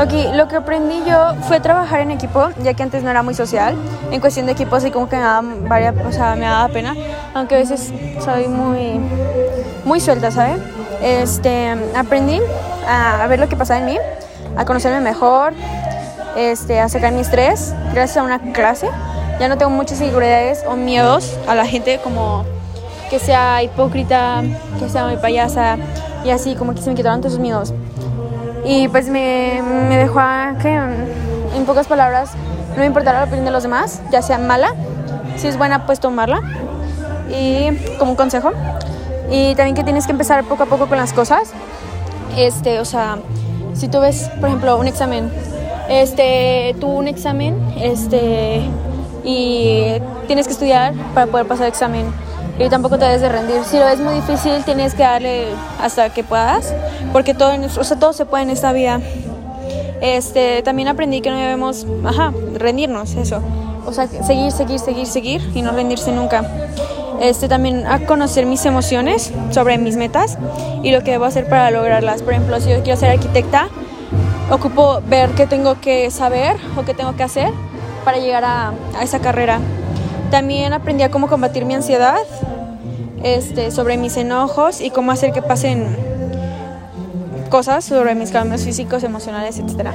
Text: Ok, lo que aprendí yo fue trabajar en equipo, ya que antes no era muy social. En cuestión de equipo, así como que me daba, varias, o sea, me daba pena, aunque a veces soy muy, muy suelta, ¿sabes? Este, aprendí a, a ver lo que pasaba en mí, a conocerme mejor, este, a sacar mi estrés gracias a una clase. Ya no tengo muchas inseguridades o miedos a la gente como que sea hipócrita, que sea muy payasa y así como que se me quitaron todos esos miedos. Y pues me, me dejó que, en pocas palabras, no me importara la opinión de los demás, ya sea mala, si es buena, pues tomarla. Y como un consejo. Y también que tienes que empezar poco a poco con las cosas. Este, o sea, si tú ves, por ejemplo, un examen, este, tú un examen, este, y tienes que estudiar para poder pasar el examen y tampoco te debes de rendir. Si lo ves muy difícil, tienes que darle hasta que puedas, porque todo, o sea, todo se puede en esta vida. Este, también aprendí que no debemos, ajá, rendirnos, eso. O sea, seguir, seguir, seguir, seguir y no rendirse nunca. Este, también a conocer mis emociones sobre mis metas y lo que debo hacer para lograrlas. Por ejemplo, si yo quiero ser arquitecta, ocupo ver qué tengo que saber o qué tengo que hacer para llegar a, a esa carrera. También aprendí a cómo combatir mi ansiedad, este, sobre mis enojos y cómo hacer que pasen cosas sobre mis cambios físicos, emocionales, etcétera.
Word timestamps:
Ok, 0.00 0.12
lo 0.36 0.46
que 0.46 0.54
aprendí 0.54 1.02
yo 1.04 1.34
fue 1.48 1.58
trabajar 1.58 1.98
en 1.98 2.12
equipo, 2.12 2.50
ya 2.62 2.72
que 2.74 2.84
antes 2.84 3.02
no 3.02 3.10
era 3.10 3.24
muy 3.24 3.34
social. 3.34 3.74
En 4.12 4.20
cuestión 4.20 4.46
de 4.46 4.52
equipo, 4.52 4.76
así 4.76 4.92
como 4.92 5.08
que 5.08 5.16
me 5.16 5.22
daba, 5.22 5.42
varias, 5.62 5.94
o 6.06 6.12
sea, 6.12 6.36
me 6.36 6.42
daba 6.42 6.68
pena, 6.68 6.94
aunque 7.34 7.56
a 7.56 7.58
veces 7.58 7.92
soy 8.24 8.46
muy, 8.46 9.00
muy 9.84 9.98
suelta, 9.98 10.30
¿sabes? 10.30 10.60
Este, 11.02 11.74
aprendí 11.96 12.40
a, 12.86 13.24
a 13.24 13.26
ver 13.26 13.40
lo 13.40 13.48
que 13.48 13.56
pasaba 13.56 13.80
en 13.80 13.86
mí, 13.86 13.98
a 14.56 14.64
conocerme 14.64 15.00
mejor, 15.00 15.52
este, 16.36 16.78
a 16.78 16.88
sacar 16.88 17.12
mi 17.12 17.22
estrés 17.22 17.74
gracias 17.92 18.18
a 18.18 18.22
una 18.22 18.38
clase. 18.52 18.88
Ya 19.40 19.48
no 19.48 19.58
tengo 19.58 19.72
muchas 19.72 20.00
inseguridades 20.00 20.64
o 20.68 20.76
miedos 20.76 21.36
a 21.48 21.56
la 21.56 21.66
gente 21.66 21.98
como 22.04 22.44
que 23.10 23.18
sea 23.18 23.64
hipócrita, 23.64 24.44
que 24.78 24.88
sea 24.88 25.06
muy 25.06 25.16
payasa 25.16 25.76
y 26.24 26.30
así 26.30 26.54
como 26.54 26.72
que 26.72 26.82
se 26.82 26.90
me 26.90 26.94
quitaron 26.94 27.20
todos 27.20 27.32
esos 27.32 27.42
miedos. 27.42 27.74
Y 28.68 28.86
pues 28.88 29.08
me, 29.08 29.62
me 29.62 29.96
dejó 29.96 30.20
que, 30.60 30.74
en 30.74 31.64
pocas 31.64 31.86
palabras, 31.86 32.32
no 32.72 32.76
me 32.76 32.84
importara 32.84 33.20
la 33.20 33.24
opinión 33.24 33.46
de 33.46 33.50
los 33.50 33.62
demás, 33.62 34.02
ya 34.12 34.20
sea 34.20 34.36
mala, 34.36 34.74
si 35.36 35.48
es 35.48 35.56
buena, 35.56 35.86
pues 35.86 36.00
tomarla. 36.00 36.42
Y 37.30 37.70
como 37.98 38.10
un 38.10 38.16
consejo. 38.16 38.52
Y 39.30 39.54
también 39.54 39.74
que 39.74 39.84
tienes 39.84 40.04
que 40.04 40.12
empezar 40.12 40.44
poco 40.44 40.64
a 40.64 40.66
poco 40.66 40.86
con 40.86 40.98
las 40.98 41.14
cosas. 41.14 41.52
Este, 42.36 42.78
o 42.78 42.84
sea, 42.84 43.18
si 43.72 43.88
tú 43.88 44.00
ves, 44.00 44.30
por 44.38 44.50
ejemplo, 44.50 44.76
un 44.76 44.86
examen, 44.86 45.32
este, 45.88 46.76
tú 46.78 46.88
un 46.88 47.08
examen, 47.08 47.56
este, 47.80 48.68
y 49.24 49.94
tienes 50.26 50.46
que 50.46 50.52
estudiar 50.52 50.92
para 51.14 51.26
poder 51.26 51.46
pasar 51.46 51.64
el 51.64 51.70
examen 51.70 52.04
y 52.58 52.68
tampoco 52.68 52.98
te 52.98 53.04
debes 53.04 53.20
de 53.20 53.28
rendir. 53.28 53.64
Si 53.64 53.78
lo 53.78 53.84
ves 53.84 54.00
muy 54.00 54.14
difícil, 54.14 54.64
tienes 54.64 54.94
que 54.94 55.02
darle 55.02 55.48
hasta 55.80 56.10
que 56.10 56.24
puedas, 56.24 56.74
porque 57.12 57.34
todo, 57.34 57.52
o 57.78 57.84
sea, 57.84 57.98
todo 57.98 58.12
se 58.12 58.26
puede 58.26 58.44
en 58.44 58.50
esta 58.50 58.72
vida. 58.72 59.00
Este, 60.00 60.62
también 60.62 60.88
aprendí 60.88 61.20
que 61.20 61.30
no 61.30 61.36
debemos, 61.36 61.86
ajá, 62.04 62.32
rendirnos, 62.54 63.14
eso. 63.14 63.40
O 63.86 63.92
sea, 63.92 64.06
seguir, 64.06 64.52
seguir, 64.52 64.78
seguir, 64.78 65.06
seguir 65.06 65.50
y 65.54 65.62
no 65.62 65.72
rendirse 65.72 66.12
nunca. 66.12 66.44
Este, 67.20 67.48
también 67.48 67.86
a 67.86 68.00
conocer 68.06 68.46
mis 68.46 68.64
emociones 68.64 69.32
sobre 69.50 69.78
mis 69.78 69.96
metas 69.96 70.38
y 70.82 70.92
lo 70.92 71.02
que 71.02 71.12
debo 71.12 71.24
hacer 71.24 71.48
para 71.48 71.70
lograrlas. 71.70 72.22
Por 72.22 72.32
ejemplo, 72.32 72.60
si 72.60 72.70
yo 72.70 72.82
quiero 72.82 72.98
ser 72.98 73.10
arquitecta, 73.10 73.68
ocupo 74.50 75.00
ver 75.08 75.30
qué 75.30 75.46
tengo 75.46 75.80
que 75.80 76.10
saber 76.10 76.56
o 76.76 76.84
qué 76.84 76.94
tengo 76.94 77.16
que 77.16 77.22
hacer 77.22 77.50
para 78.04 78.18
llegar 78.18 78.44
a, 78.44 78.72
a 78.96 79.02
esa 79.02 79.18
carrera. 79.20 79.58
También 80.30 80.72
aprendí 80.72 81.02
a 81.02 81.10
cómo 81.10 81.28
combatir 81.28 81.64
mi 81.64 81.74
ansiedad, 81.74 82.18
este, 83.22 83.70
sobre 83.70 83.96
mis 83.96 84.16
enojos 84.16 84.80
y 84.80 84.90
cómo 84.90 85.10
hacer 85.10 85.32
que 85.32 85.42
pasen 85.42 85.96
cosas 87.50 87.84
sobre 87.84 88.14
mis 88.14 88.30
cambios 88.30 88.62
físicos, 88.62 89.02
emocionales, 89.04 89.58
etcétera. 89.58 89.94